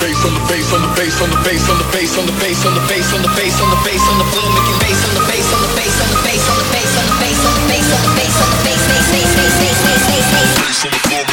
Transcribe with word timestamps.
bass 0.00 0.24
on 0.24 0.34
the 0.34 0.40
bass 0.46 0.72
on 0.72 0.80
the 0.82 0.90
bass 0.94 1.20
on 1.20 1.30
the 1.30 1.38
bass 1.42 1.68
on 1.68 1.78
the 1.78 1.86
bass 1.90 2.18
on 2.18 2.26
the 2.26 2.34
bass 2.38 2.64
on 2.64 2.74
the 2.74 2.82
bass 2.86 3.10
on 3.14 3.22
the 3.22 3.30
bass 3.34 3.56
on 3.58 3.68
the 3.70 3.80
bass 3.82 4.04
on 4.06 4.18
the 4.18 4.26
floor 4.30 4.48
making 4.54 4.78
bass 4.78 5.00
on 5.06 5.14
the 5.14 5.24
bass 5.26 5.48
on 5.54 5.60
the 5.62 5.70
bass 5.74 5.96
on 5.98 6.08
the 6.10 6.20
bass 6.22 6.44
on 6.46 6.58
the 6.58 6.68
bass 6.70 6.94
on 6.94 7.06
the 7.06 7.16
bass 7.18 7.40
on 7.42 7.54
the 7.54 7.64
bass 7.66 7.90
on 7.90 8.02
the 8.02 8.12
bass 8.14 8.36
on 8.38 8.50
the 8.50 8.60
bass 8.62 8.82
bass 8.86 9.04
bass 9.10 9.30
bass 9.34 9.54
bass 9.58 9.90
bass 10.06 10.26
bass 10.30 10.50
bass 10.54 10.84
on 10.86 10.90
the 10.92 11.02
floor 11.08 11.27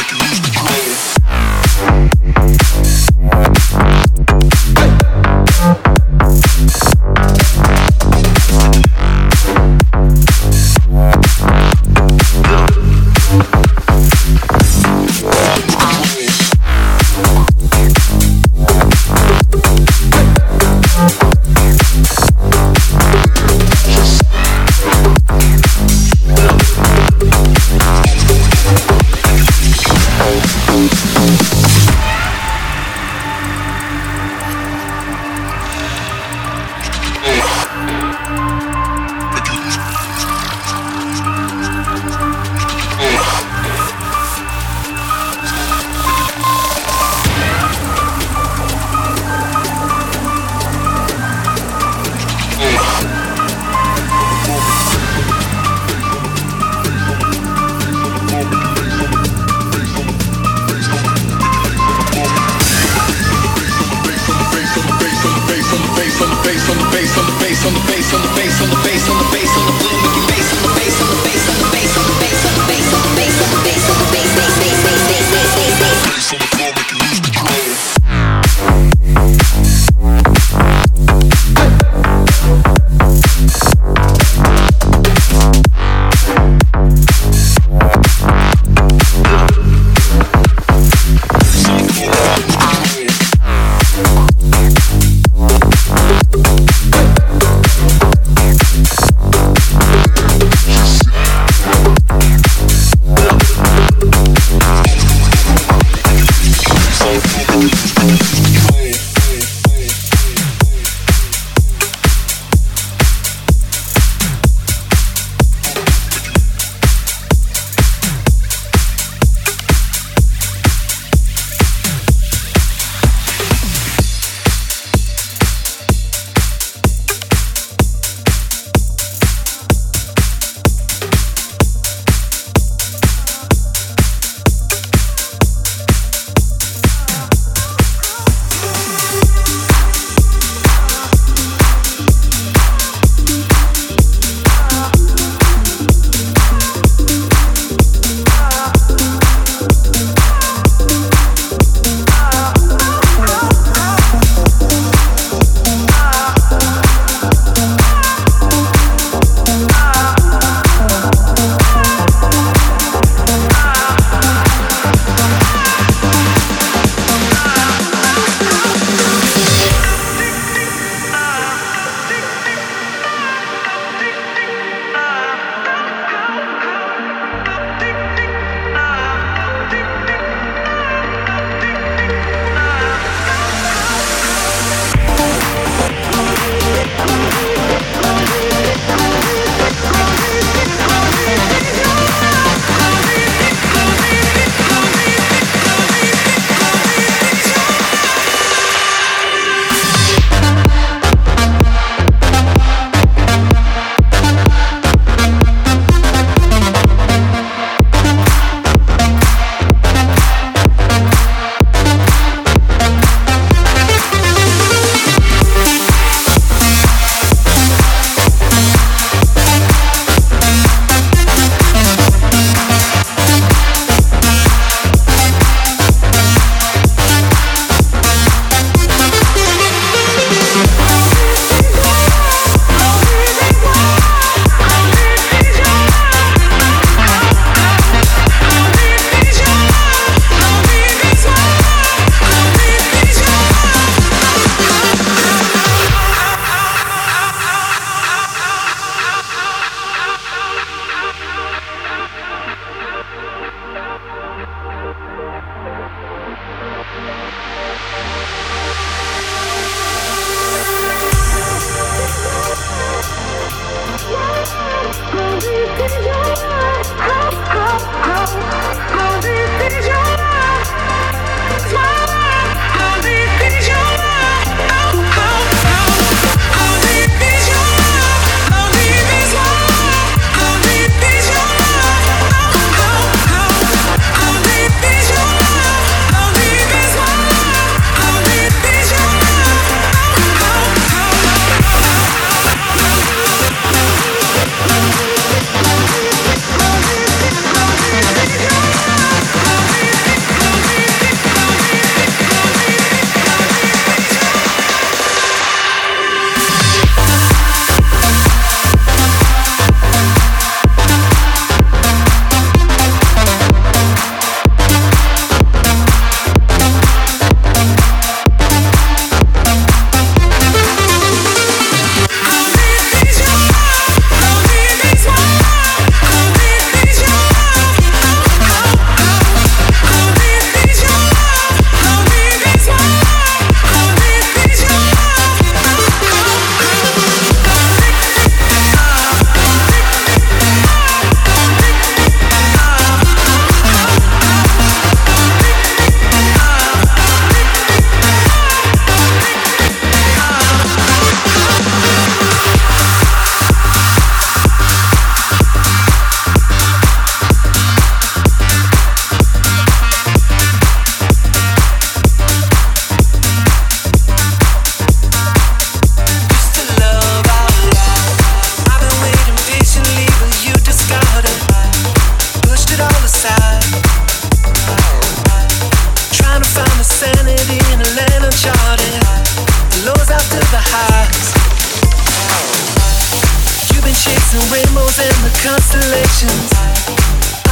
constellations 385.46 386.50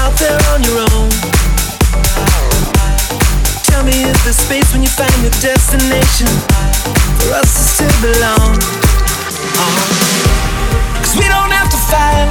out 0.03 0.15
there 0.19 0.41
on 0.51 0.59
your 0.67 0.83
own. 0.91 1.11
Tell 3.71 3.87
me 3.87 3.95
if 4.11 4.19
there's 4.27 4.41
space 4.43 4.67
when 4.75 4.83
you 4.83 4.91
find 4.91 5.15
your 5.23 5.31
destination 5.39 6.27
for 7.23 7.39
us 7.39 7.51
to 7.55 7.63
still 7.75 7.97
belong. 8.03 8.51
Uh-huh. 9.63 11.03
Cause 11.03 11.15
we 11.15 11.27
don't 11.31 11.55
have 11.55 11.71
to 11.71 11.81
fight, 11.87 12.27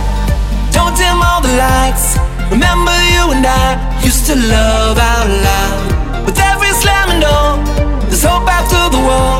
don't 0.75 0.95
dim 0.99 1.23
all 1.23 1.39
the 1.39 1.55
lights. 1.55 2.19
Remember 2.51 2.95
you 3.15 3.31
and 3.31 3.45
I 3.47 3.79
used 4.03 4.27
to 4.27 4.35
love 4.35 4.97
out 4.99 5.27
loud. 5.47 6.25
With 6.27 6.39
every 6.51 6.75
slamming 6.75 7.23
door, 7.23 7.55
there's 8.11 8.23
hope 8.27 8.47
after 8.51 8.81
the 8.91 8.99
war. 8.99 9.39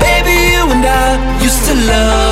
Baby, 0.00 0.32
you 0.56 0.64
and 0.64 0.80
I 0.80 1.44
used 1.44 1.62
to 1.68 1.74
love 1.92 2.31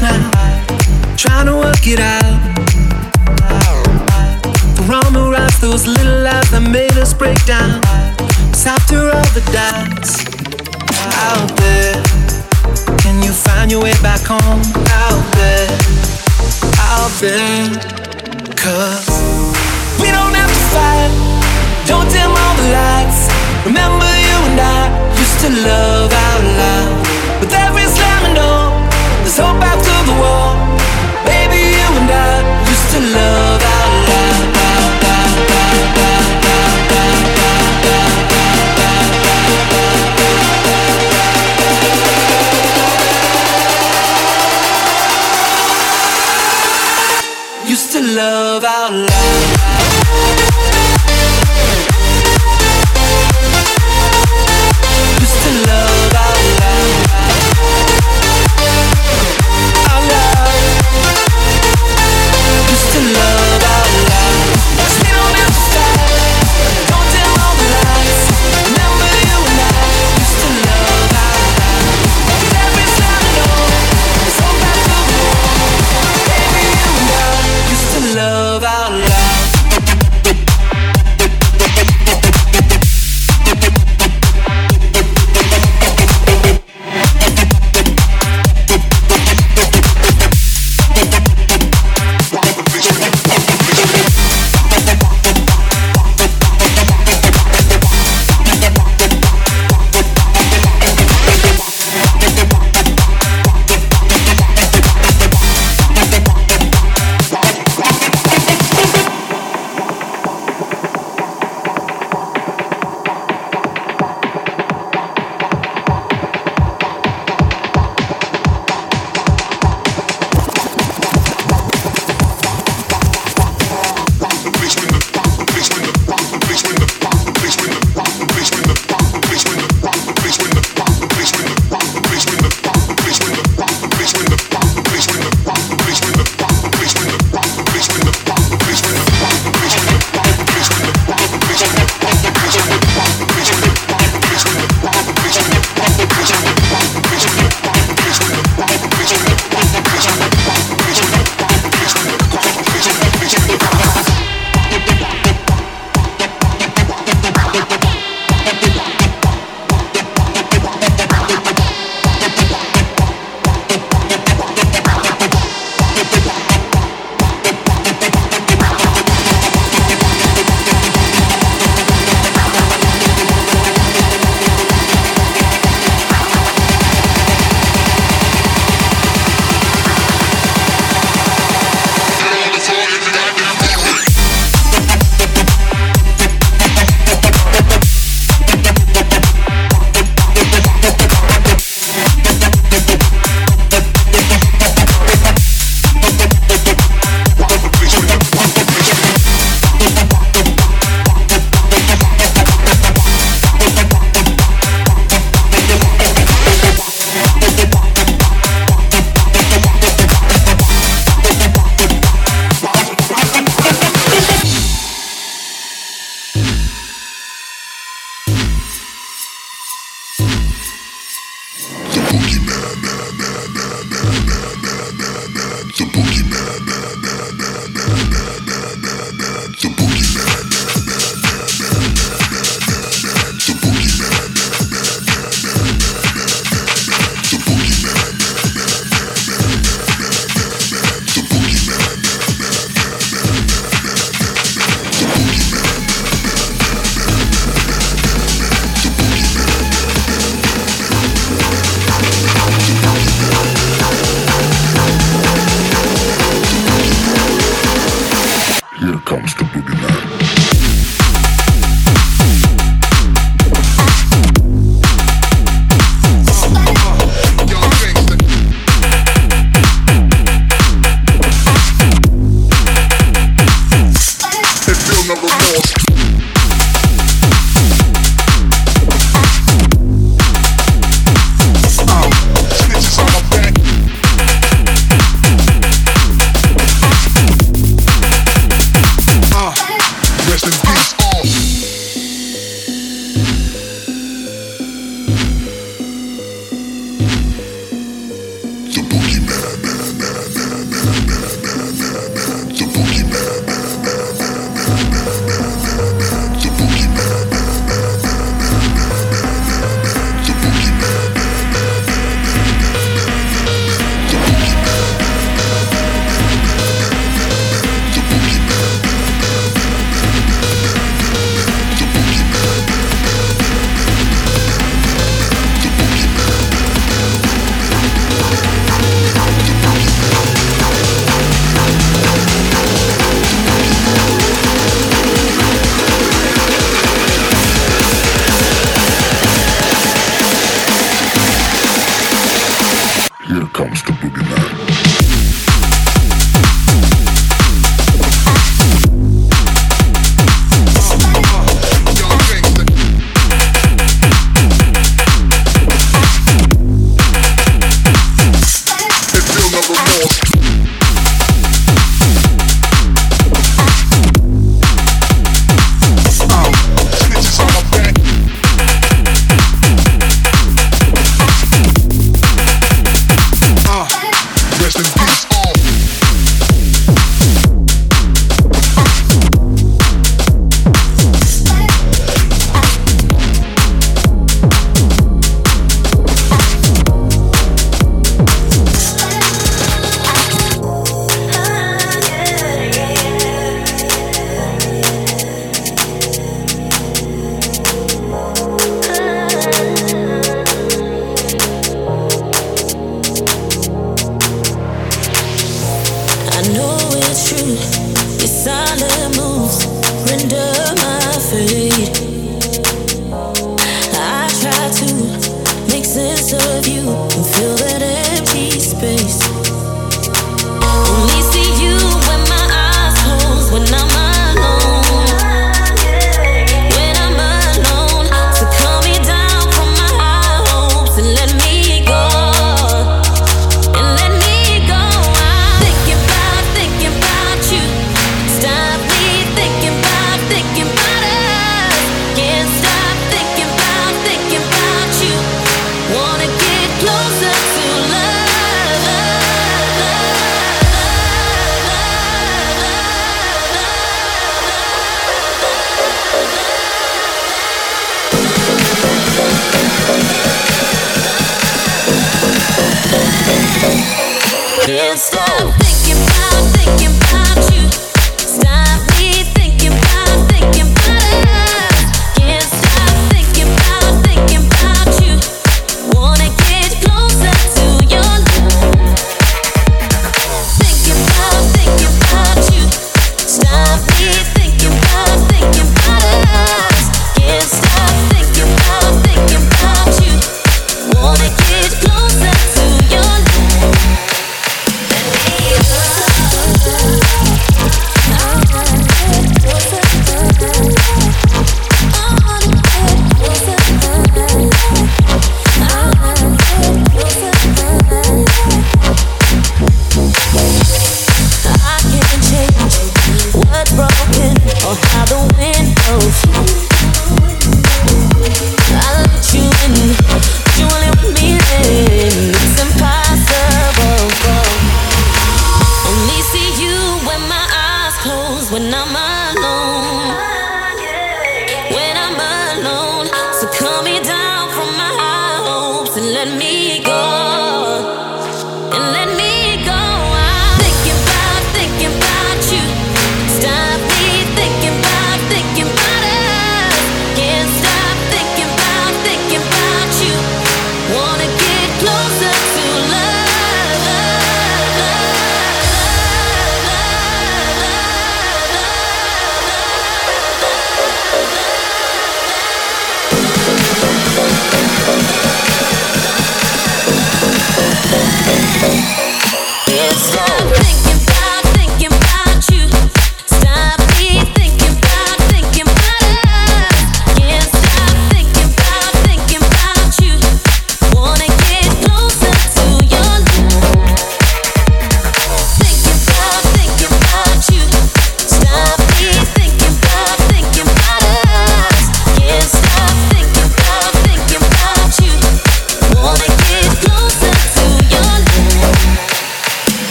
now, 0.00 0.30
trying 1.16 1.46
to 1.46 1.54
work 1.56 1.86
it 1.86 2.00
out. 2.00 2.38
For 4.76 4.94
all 4.94 5.10
the 5.10 5.30
rocks, 5.30 5.60
those 5.60 5.86
little 5.86 6.22
lies 6.22 6.50
that 6.50 6.62
made 6.62 6.96
us 6.96 7.12
break 7.12 7.38
down. 7.44 7.80
It's 8.50 8.66
after 8.66 9.10
all 9.10 9.28
the 9.36 9.44
doubts 9.52 10.24
out 11.28 11.50
there. 11.60 11.98
Can 13.02 13.22
you 13.22 13.32
find 13.32 13.70
your 13.70 13.82
way 13.82 13.94
back 14.02 14.22
home? 14.24 14.62
Out 15.04 15.24
there, 15.36 15.68
out 16.90 17.12
there. 17.20 17.68
Cause 18.56 19.08
we 20.00 20.08
don't 20.10 20.34
have 20.34 20.50
to 20.50 20.64
fight. 20.74 21.12
Don't 21.86 22.08
dim 22.10 22.30
all 22.30 22.54
the 22.56 22.68
lights. 22.72 23.20
Remember 23.66 24.08
you 24.26 24.36
and 24.48 24.60
I 24.60 24.80
used 25.18 25.38
to 25.44 25.50
love 25.68 25.97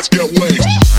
Let's 0.00 0.08
get 0.08 0.32
laid. 0.32 0.89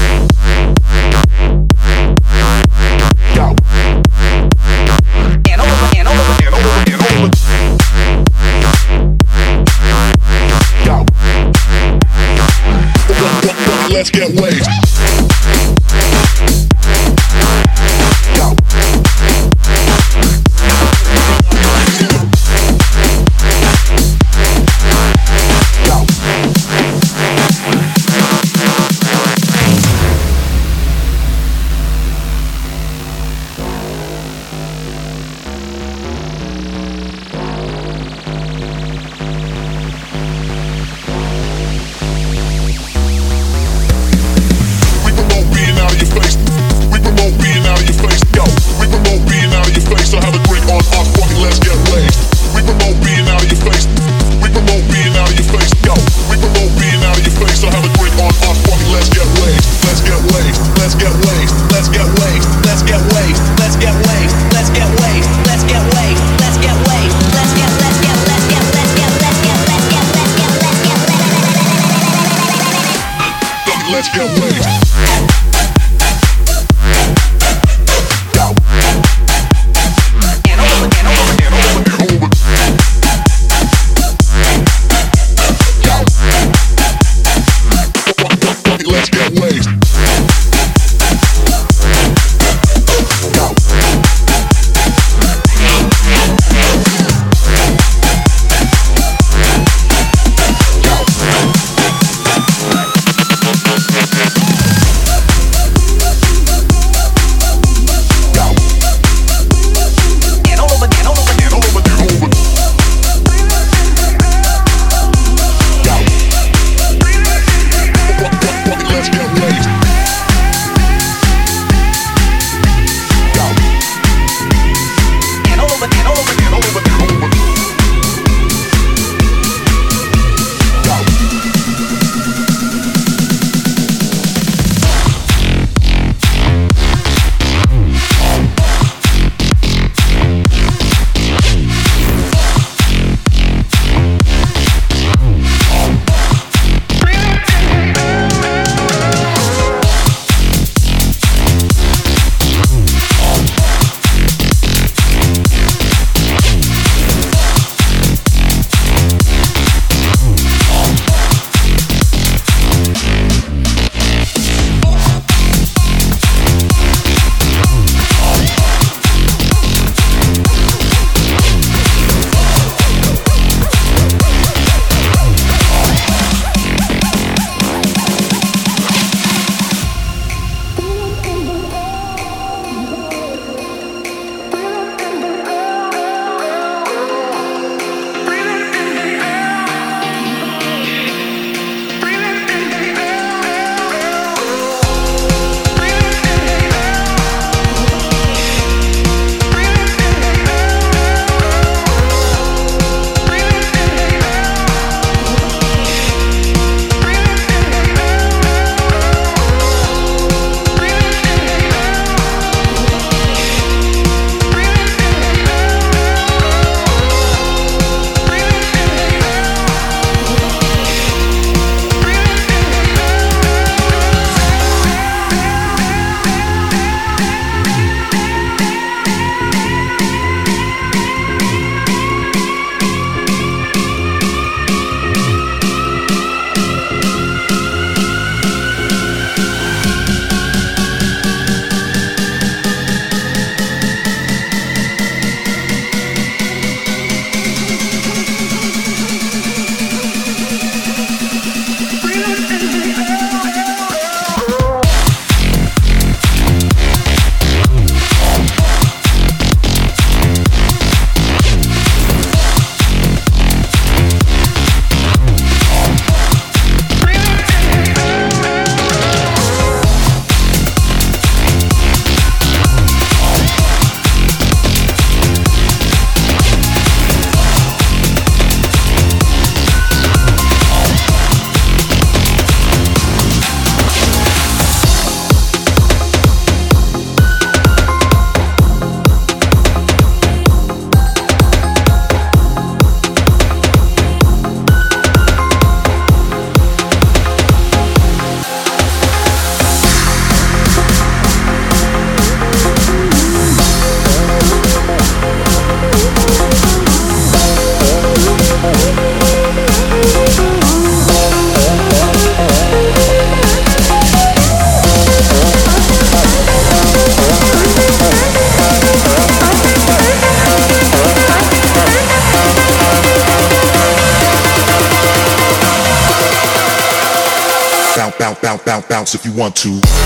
You 329.32 329.38
want 329.38 329.56
to. 329.56 330.01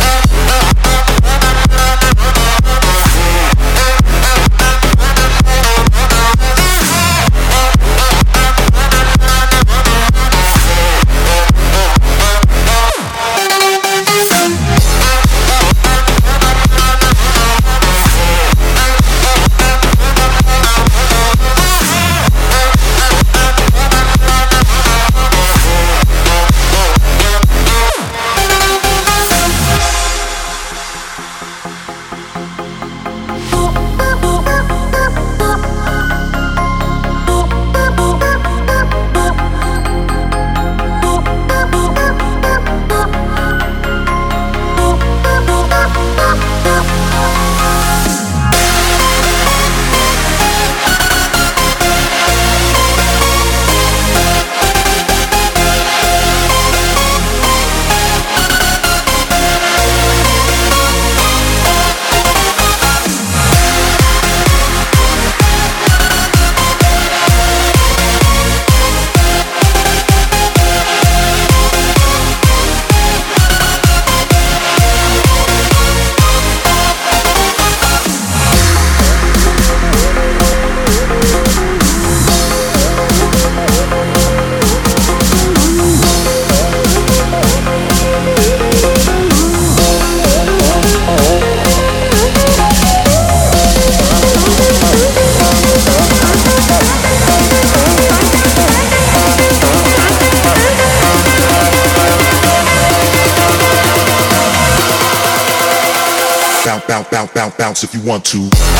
Bounce, 107.75 107.83
if 107.83 107.93
you 107.93 108.01
want 108.01 108.23
to. 108.25 108.74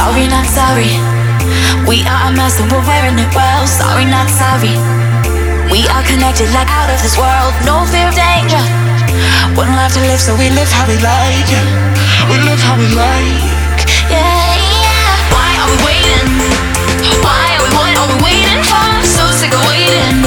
Sorry, 0.00 0.24
not 0.32 0.48
sorry. 0.48 0.96
We 1.84 2.00
are 2.08 2.22
a 2.24 2.30
mess 2.32 2.56
and 2.56 2.72
we're 2.72 2.80
wearing 2.88 3.20
it 3.20 3.28
well. 3.36 3.68
Sorry, 3.68 4.08
not 4.08 4.32
sorry. 4.32 4.72
We 5.68 5.84
are 5.92 6.00
connected 6.08 6.48
like 6.56 6.72
out 6.72 6.88
of 6.88 6.96
this 7.04 7.20
world. 7.20 7.52
No 7.68 7.84
fear 7.84 8.08
of 8.08 8.16
danger. 8.16 8.64
One 9.60 9.68
life 9.76 9.92
to 9.92 10.00
live, 10.08 10.16
so 10.16 10.32
we 10.40 10.48
live 10.56 10.72
how 10.72 10.88
we 10.88 10.96
like. 11.04 11.44
Yeah. 11.52 11.68
We 12.32 12.40
live 12.48 12.56
how 12.64 12.80
we 12.80 12.88
like. 12.96 13.44
Yeah, 14.08 14.56
yeah. 14.72 15.36
Why 15.36 15.52
are 15.60 15.68
we 15.68 15.76
waiting? 15.84 16.32
Why 17.20 17.60
are 17.60 17.62
we 17.68 17.68
what 17.76 17.92
are 17.92 18.08
we 18.08 18.16
waiting 18.24 18.64
for? 18.64 18.88
So 19.04 19.28
sick 19.36 19.52
of 19.52 19.60
waiting. 19.68 20.24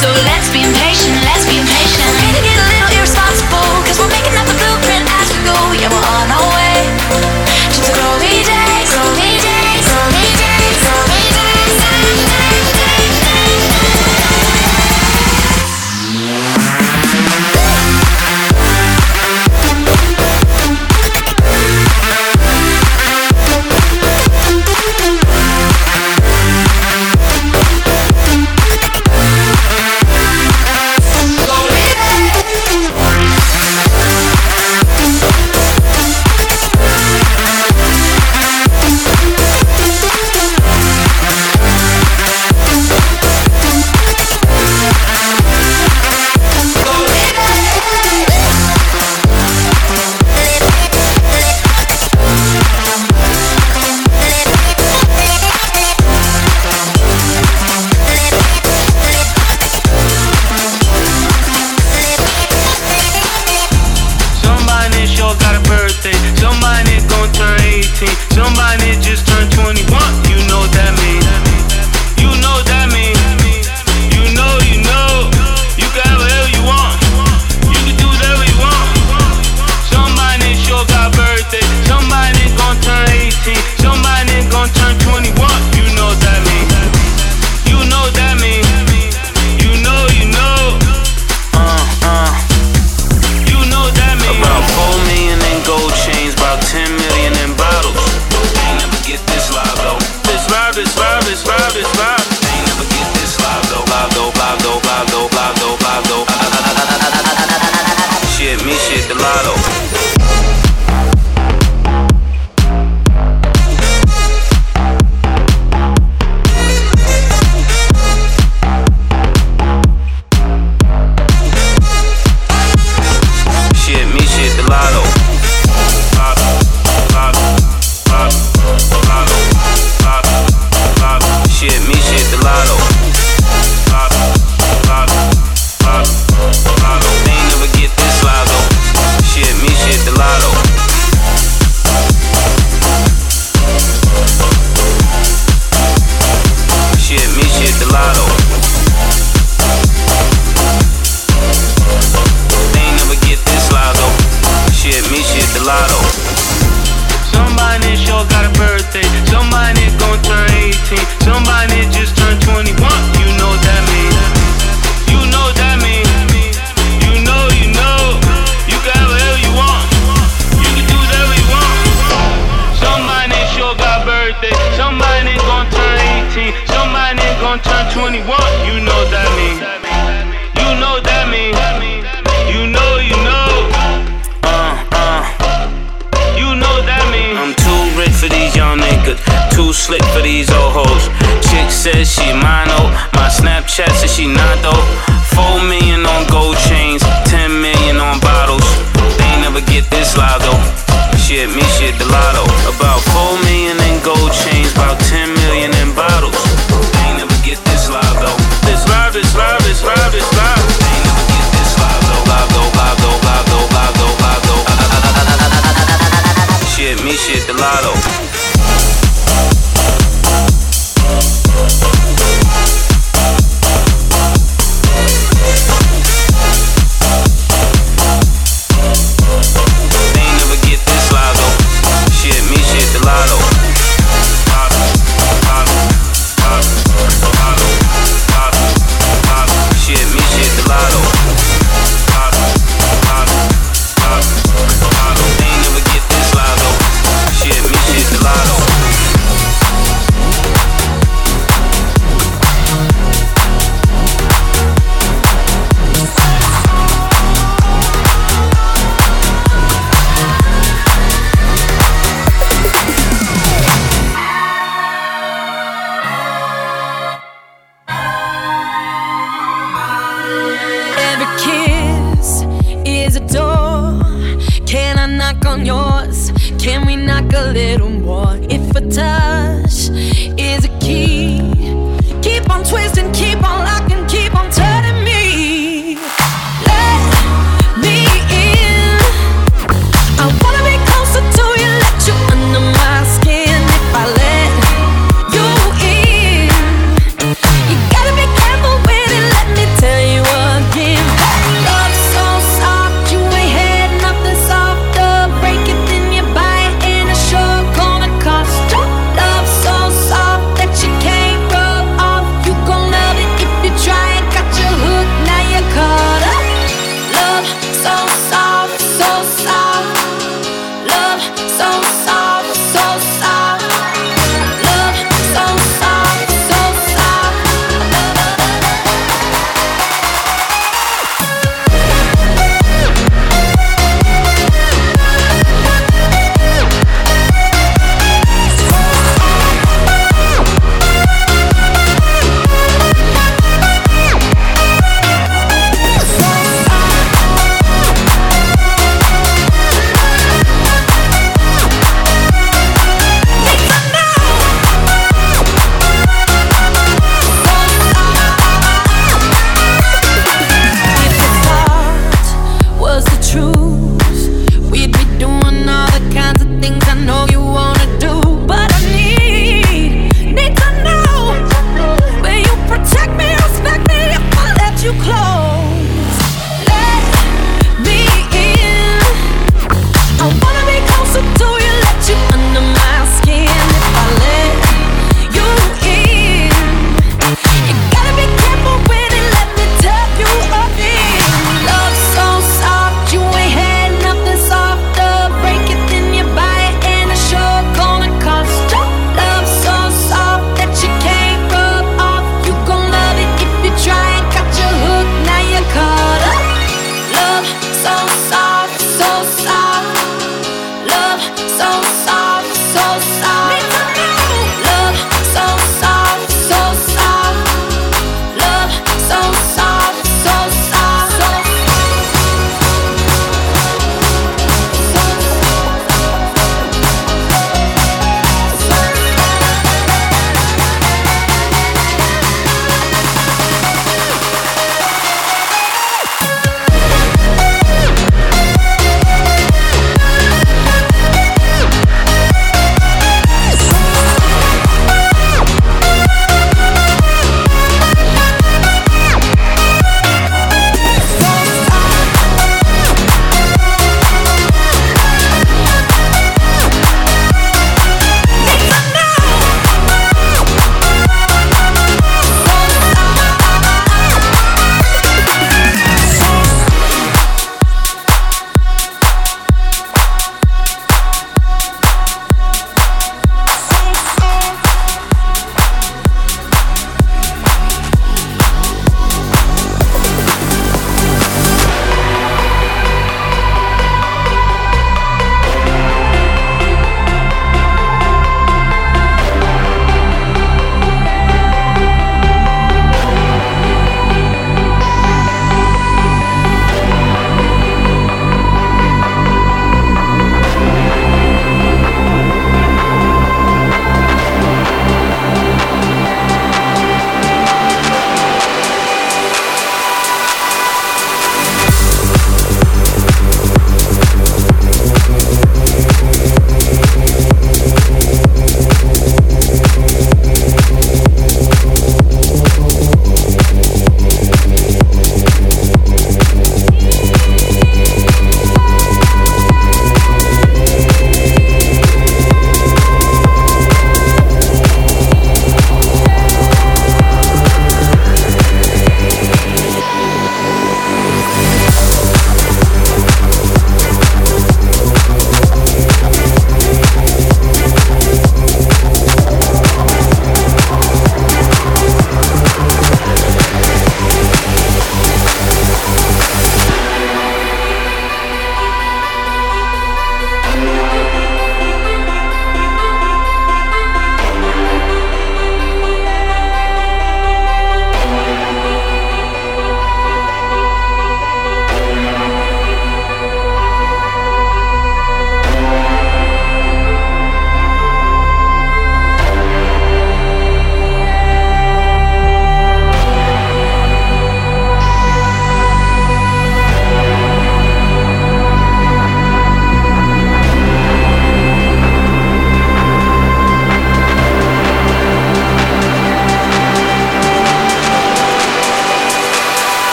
So 0.00 0.08
let's 0.32 0.48
be 0.48 0.64
impatient. 0.64 1.20
Let's 1.28 1.44
be 1.44 1.60
impatient. 1.60 2.08
Ready 2.24 2.40
to 2.40 2.40
get 2.40 2.56
a 2.56 2.66
little 2.72 2.92
irresponsible, 2.96 3.68
we 3.84 3.92
we're 4.00 4.12
making 4.16 4.32
up 4.40 4.48
the 4.48 4.56
blueprint 4.56 5.04
as 5.20 5.28
we 5.28 5.44
go. 5.44 5.56
Yeah, 5.76 5.92
we're 5.92 6.08
on 6.08 6.32
our 6.32 6.48
way. 6.56 7.39